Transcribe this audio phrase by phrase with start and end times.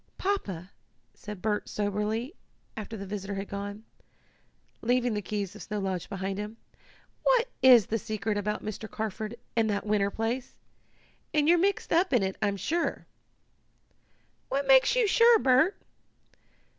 [0.17, 0.71] "Papa,"
[1.13, 2.33] said Bert soberly,
[2.75, 3.83] after the visitor had gone,
[4.81, 6.57] leaving the keys of Snow Lodge behind him,
[7.21, 8.89] "what is the secret about Mr.
[8.89, 10.55] Carford and that winter place?
[11.35, 13.05] And you're mixed up in it, I'm sure."
[14.49, 15.79] "What makes you sure, Bert?"